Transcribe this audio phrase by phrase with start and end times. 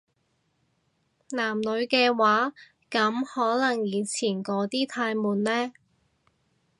[1.29, 2.53] 男女嘅話，
[2.89, 5.73] 噉可能以前嗰啲太悶呢